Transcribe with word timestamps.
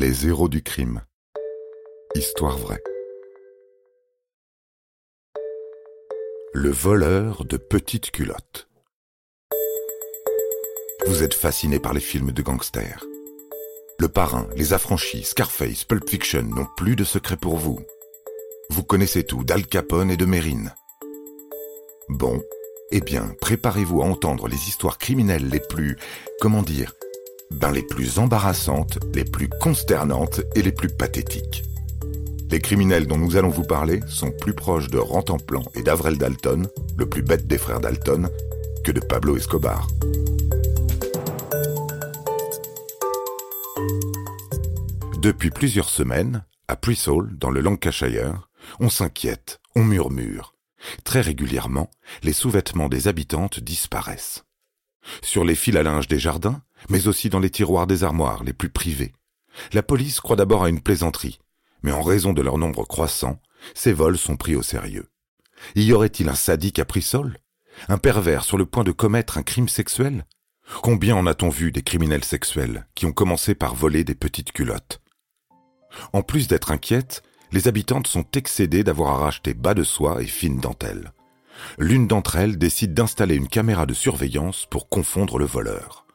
Les 0.00 0.26
héros 0.26 0.48
du 0.48 0.62
crime. 0.62 1.02
Histoire 2.14 2.56
vraie. 2.56 2.82
Le 6.54 6.70
voleur 6.70 7.44
de 7.44 7.58
petites 7.58 8.10
culottes. 8.10 8.66
Vous 11.06 11.22
êtes 11.22 11.34
fasciné 11.34 11.78
par 11.80 11.92
les 11.92 12.00
films 12.00 12.32
de 12.32 12.40
gangsters. 12.40 13.04
Le 13.98 14.08
Parrain, 14.08 14.48
Les 14.56 14.72
Affranchis, 14.72 15.24
Scarface, 15.24 15.84
Pulp 15.84 16.08
Fiction 16.08 16.44
n'ont 16.44 16.68
plus 16.78 16.96
de 16.96 17.04
secret 17.04 17.36
pour 17.36 17.58
vous. 17.58 17.78
Vous 18.70 18.82
connaissez 18.82 19.24
tout 19.24 19.44
d'Al 19.44 19.66
Capone 19.66 20.10
et 20.10 20.16
de 20.16 20.24
Mérine. 20.24 20.72
Bon, 22.08 22.42
eh 22.90 23.02
bien, 23.02 23.34
préparez-vous 23.42 24.00
à 24.00 24.06
entendre 24.06 24.48
les 24.48 24.66
histoires 24.66 24.96
criminelles 24.96 25.50
les 25.50 25.60
plus, 25.60 25.98
comment 26.40 26.62
dire, 26.62 26.94
ben 27.50 27.72
les 27.72 27.82
plus 27.82 28.18
embarrassantes, 28.18 28.98
les 29.14 29.24
plus 29.24 29.48
consternantes 29.48 30.40
et 30.54 30.62
les 30.62 30.72
plus 30.72 30.88
pathétiques. 30.88 31.64
Les 32.50 32.60
criminels 32.60 33.06
dont 33.06 33.18
nous 33.18 33.36
allons 33.36 33.48
vous 33.48 33.64
parler 33.64 34.00
sont 34.08 34.32
plus 34.32 34.54
proches 34.54 34.88
de 34.88 34.98
Rantanplan 34.98 35.62
et 35.74 35.82
d'Avrel 35.82 36.18
Dalton, 36.18 36.66
le 36.96 37.08
plus 37.08 37.22
bête 37.22 37.46
des 37.46 37.58
frères 37.58 37.80
Dalton, 37.80 38.28
que 38.84 38.92
de 38.92 39.00
Pablo 39.00 39.36
Escobar. 39.36 39.86
Depuis 45.22 45.50
plusieurs 45.50 45.90
semaines, 45.90 46.44
à 46.66 46.76
Prissall, 46.76 47.28
dans 47.36 47.50
le 47.50 47.60
Lancashire, 47.60 48.48
on 48.80 48.88
s'inquiète, 48.88 49.60
on 49.76 49.84
murmure. 49.84 50.54
Très 51.04 51.20
régulièrement, 51.20 51.90
les 52.22 52.32
sous-vêtements 52.32 52.88
des 52.88 53.06
habitantes 53.06 53.60
disparaissent. 53.60 54.44
Sur 55.22 55.44
les 55.44 55.54
fils 55.54 55.76
à 55.76 55.82
linge 55.82 56.08
des 56.08 56.18
jardins, 56.18 56.62
mais 56.88 57.08
aussi 57.08 57.30
dans 57.30 57.38
les 57.40 57.50
tiroirs 57.50 57.86
des 57.86 58.04
armoires 58.04 58.44
les 58.44 58.52
plus 58.52 58.70
privés. 58.70 59.12
La 59.72 59.82
police 59.82 60.20
croit 60.20 60.36
d'abord 60.36 60.64
à 60.64 60.68
une 60.68 60.80
plaisanterie, 60.80 61.40
mais 61.82 61.92
en 61.92 62.02
raison 62.02 62.32
de 62.32 62.42
leur 62.42 62.58
nombre 62.58 62.84
croissant, 62.84 63.40
ces 63.74 63.92
vols 63.92 64.18
sont 64.18 64.36
pris 64.36 64.56
au 64.56 64.62
sérieux. 64.62 65.08
Y 65.74 65.92
aurait-il 65.92 66.28
un 66.28 66.34
sadique 66.34 66.78
à 66.78 66.84
Prissol 66.84 67.38
Un 67.88 67.98
pervers 67.98 68.44
sur 68.44 68.58
le 68.58 68.66
point 68.66 68.84
de 68.84 68.92
commettre 68.92 69.38
un 69.38 69.42
crime 69.42 69.68
sexuel? 69.68 70.24
Combien 70.82 71.16
en 71.16 71.26
a-t-on 71.26 71.48
vu 71.48 71.72
des 71.72 71.82
criminels 71.82 72.24
sexuels 72.24 72.86
qui 72.94 73.06
ont 73.06 73.12
commencé 73.12 73.54
par 73.54 73.74
voler 73.74 74.04
des 74.04 74.14
petites 74.14 74.52
culottes? 74.52 75.00
En 76.12 76.22
plus 76.22 76.46
d'être 76.48 76.70
inquiètes, 76.70 77.22
les 77.52 77.66
habitantes 77.66 78.06
sont 78.06 78.24
excédées 78.34 78.84
d'avoir 78.84 79.14
à 79.14 79.18
racheter 79.24 79.54
bas 79.54 79.74
de 79.74 79.82
soie 79.82 80.22
et 80.22 80.26
fines 80.26 80.60
dentelles. 80.60 81.12
L'une 81.78 82.06
d'entre 82.06 82.36
elles 82.36 82.58
décide 82.58 82.94
d'installer 82.94 83.34
une 83.34 83.48
caméra 83.48 83.86
de 83.86 83.94
surveillance 83.94 84.66
pour 84.70 84.88
confondre 84.88 85.38
le 85.38 85.46
voleur. 85.46 86.06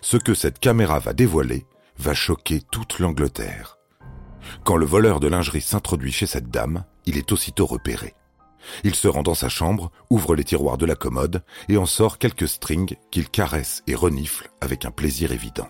Ce 0.00 0.16
que 0.16 0.34
cette 0.34 0.58
caméra 0.58 0.98
va 0.98 1.12
dévoiler 1.12 1.66
va 1.98 2.14
choquer 2.14 2.60
toute 2.70 2.98
l'Angleterre. 2.98 3.78
Quand 4.64 4.76
le 4.76 4.86
voleur 4.86 5.20
de 5.20 5.28
lingerie 5.28 5.60
s'introduit 5.60 6.12
chez 6.12 6.26
cette 6.26 6.50
dame, 6.50 6.84
il 7.06 7.16
est 7.18 7.32
aussitôt 7.32 7.66
repéré. 7.66 8.14
Il 8.82 8.94
se 8.94 9.08
rend 9.08 9.22
dans 9.22 9.34
sa 9.34 9.48
chambre, 9.48 9.90
ouvre 10.10 10.34
les 10.34 10.44
tiroirs 10.44 10.78
de 10.78 10.86
la 10.86 10.94
commode 10.94 11.44
et 11.68 11.76
en 11.76 11.86
sort 11.86 12.18
quelques 12.18 12.48
strings 12.48 12.96
qu'il 13.10 13.28
caresse 13.28 13.82
et 13.86 13.94
renifle 13.94 14.50
avec 14.60 14.84
un 14.84 14.90
plaisir 14.90 15.32
évident. 15.32 15.68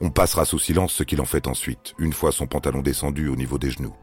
On 0.00 0.10
passera 0.10 0.44
sous 0.44 0.58
silence 0.58 0.92
ce 0.92 1.02
qu'il 1.02 1.20
en 1.20 1.26
fait 1.26 1.46
ensuite, 1.46 1.94
une 1.98 2.12
fois 2.12 2.32
son 2.32 2.46
pantalon 2.46 2.82
descendu 2.82 3.28
au 3.28 3.36
niveau 3.36 3.58
des 3.58 3.70
genoux. 3.70 3.94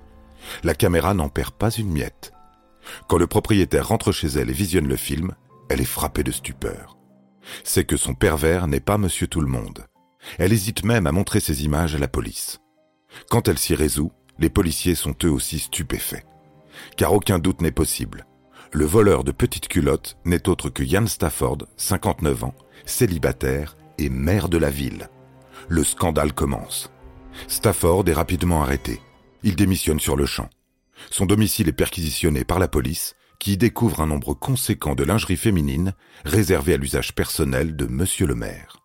La 0.63 0.75
caméra 0.75 1.13
n'en 1.13 1.29
perd 1.29 1.51
pas 1.51 1.71
une 1.71 1.91
miette. 1.91 2.31
Quand 3.07 3.17
le 3.17 3.27
propriétaire 3.27 3.87
rentre 3.87 4.11
chez 4.11 4.27
elle 4.27 4.49
et 4.49 4.53
visionne 4.53 4.87
le 4.87 4.95
film, 4.95 5.33
elle 5.69 5.81
est 5.81 5.85
frappée 5.85 6.23
de 6.23 6.31
stupeur. 6.31 6.97
C'est 7.63 7.85
que 7.85 7.97
son 7.97 8.13
pervers 8.13 8.67
n'est 8.67 8.79
pas 8.79 8.97
monsieur 8.97 9.27
tout 9.27 9.41
le 9.41 9.47
monde. 9.47 9.85
Elle 10.37 10.53
hésite 10.53 10.83
même 10.83 11.07
à 11.07 11.11
montrer 11.11 11.39
ces 11.39 11.63
images 11.63 11.95
à 11.95 11.99
la 11.99 12.07
police. 12.07 12.59
Quand 13.29 13.47
elle 13.47 13.59
s'y 13.59 13.75
résout, 13.75 14.11
les 14.39 14.49
policiers 14.49 14.95
sont 14.95 15.15
eux 15.23 15.31
aussi 15.31 15.59
stupéfaits. 15.59 16.25
Car 16.97 17.13
aucun 17.13 17.39
doute 17.39 17.61
n'est 17.61 17.71
possible. 17.71 18.25
Le 18.71 18.85
voleur 18.85 19.23
de 19.23 19.31
petites 19.31 19.67
culottes 19.67 20.17
n'est 20.25 20.49
autre 20.49 20.69
que 20.69 20.83
Ian 20.83 21.07
Stafford, 21.07 21.59
59 21.77 22.43
ans, 22.43 22.55
célibataire 22.85 23.77
et 23.97 24.09
maire 24.09 24.49
de 24.49 24.57
la 24.57 24.69
ville. 24.69 25.09
Le 25.69 25.83
scandale 25.83 26.33
commence. 26.33 26.91
Stafford 27.47 28.03
est 28.07 28.13
rapidement 28.13 28.61
arrêté. 28.61 28.99
Il 29.43 29.55
démissionne 29.55 29.99
sur 29.99 30.15
le 30.15 30.25
champ. 30.25 30.49
Son 31.11 31.25
domicile 31.25 31.69
est 31.69 31.73
perquisitionné 31.73 32.43
par 32.43 32.59
la 32.59 32.67
police, 32.67 33.15
qui 33.39 33.53
y 33.53 33.57
découvre 33.57 34.01
un 34.01 34.07
nombre 34.07 34.33
conséquent 34.33 34.95
de 34.95 35.03
lingerie 35.03 35.37
féminine 35.37 35.93
réservée 36.23 36.73
à 36.73 36.77
l'usage 36.77 37.13
personnel 37.13 37.75
de 37.75 37.85
Monsieur 37.85 38.27
le 38.27 38.35
maire. 38.35 38.77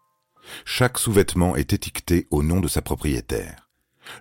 Chaque 0.64 0.98
sous-vêtement 0.98 1.56
est 1.56 1.72
étiqueté 1.72 2.26
au 2.30 2.42
nom 2.42 2.60
de 2.60 2.68
sa 2.68 2.82
propriétaire. 2.82 3.68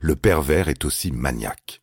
Le 0.02 0.16
pervers 0.16 0.70
est 0.70 0.86
aussi 0.86 1.12
maniaque. 1.12 1.82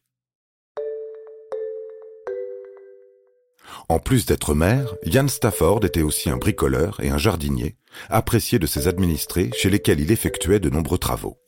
En 3.89 3.99
plus 3.99 4.27
d'être 4.27 4.55
maire, 4.55 4.95
Ian 5.05 5.29
Stafford 5.29 5.85
était 5.85 6.03
aussi 6.03 6.31
un 6.31 6.37
bricoleur 6.37 7.01
et 7.01 7.11
un 7.11 7.19
jardinier, 7.19 7.77
apprécié 8.09 8.59
de 8.59 8.67
ses 8.67 8.89
administrés 8.89 9.51
chez 9.57 9.71
lesquels 9.71 10.01
il 10.01 10.13
effectuait 10.13 10.61
de 10.61 10.71
nombreux 10.71 10.99
travaux. 10.99 11.39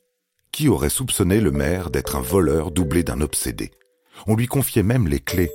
Qui 0.51 0.67
aurait 0.67 0.89
soupçonné 0.89 1.41
le 1.41 1.51
maire 1.51 1.89
d'être 1.89 2.15
un 2.15 2.21
voleur 2.21 2.71
doublé 2.71 3.03
d'un 3.03 3.21
obsédé? 3.21 3.71
On 4.27 4.35
lui 4.35 4.47
confiait 4.47 4.83
même 4.83 5.07
les 5.07 5.19
clés. 5.19 5.51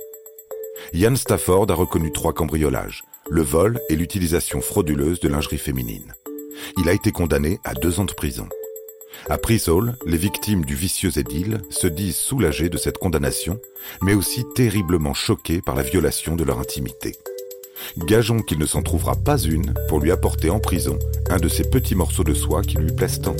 Ian 0.93 1.15
Stafford 1.15 1.67
a 1.69 1.73
reconnu 1.73 2.11
trois 2.11 2.33
cambriolages, 2.33 3.03
le 3.29 3.41
vol 3.41 3.79
et 3.89 3.95
l'utilisation 3.95 4.61
frauduleuse 4.61 5.19
de 5.19 5.29
lingerie 5.29 5.57
féminine. 5.57 6.13
Il 6.77 6.89
a 6.89 6.93
été 6.93 7.11
condamné 7.11 7.59
à 7.63 7.73
deux 7.73 7.99
ans 7.99 8.05
de 8.05 8.13
prison. 8.13 8.47
À 9.29 9.37
Prissall, 9.37 9.97
les 10.05 10.17
victimes 10.17 10.65
du 10.65 10.75
vicieux 10.75 11.17
édile 11.17 11.61
se 11.69 11.87
disent 11.87 12.17
soulagées 12.17 12.69
de 12.69 12.77
cette 12.77 12.97
condamnation, 12.97 13.59
mais 14.01 14.13
aussi 14.13 14.43
terriblement 14.55 15.13
choquées 15.13 15.61
par 15.61 15.75
la 15.75 15.83
violation 15.83 16.35
de 16.35 16.43
leur 16.43 16.59
intimité. 16.59 17.15
Gageons 17.97 18.41
qu'il 18.41 18.59
ne 18.59 18.65
s'en 18.65 18.81
trouvera 18.81 19.15
pas 19.15 19.37
une 19.39 19.73
pour 19.87 19.99
lui 19.99 20.11
apporter 20.11 20.49
en 20.49 20.59
prison 20.59 20.97
un 21.29 21.37
de 21.37 21.49
ces 21.49 21.63
petits 21.63 21.95
morceaux 21.95 22.23
de 22.23 22.33
soie 22.33 22.61
qui 22.61 22.77
lui 22.77 22.91
plaisent 22.91 23.21
tant. 23.21 23.35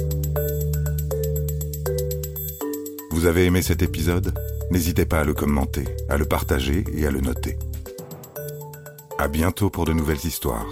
Vous 3.25 3.31
avez 3.31 3.45
aimé 3.45 3.63
cet 3.63 3.81
épisode? 3.81 4.37
N'hésitez 4.69 5.07
pas 5.07 5.21
à 5.21 5.23
le 5.23 5.33
commenter, 5.33 5.83
à 6.09 6.17
le 6.17 6.25
partager 6.25 6.83
et 6.95 7.07
à 7.07 7.09
le 7.09 7.21
noter. 7.21 7.57
À 9.17 9.27
bientôt 9.27 9.71
pour 9.71 9.85
de 9.85 9.93
nouvelles 9.93 10.23
histoires. 10.23 10.67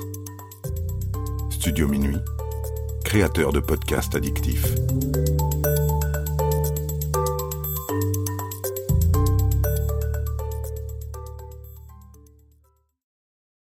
Studio 1.50 1.88
Minuit, 1.88 2.19
créateur 3.03 3.53
de 3.53 3.59
podcasts 3.59 4.14
addictifs. 4.14 4.68